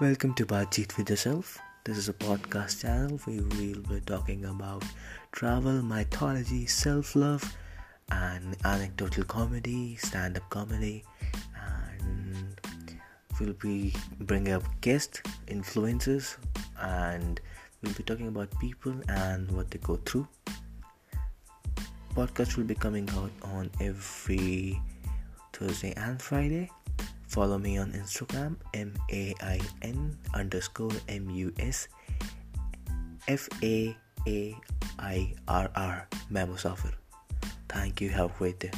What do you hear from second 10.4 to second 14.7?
comedy, and we'll be bringing up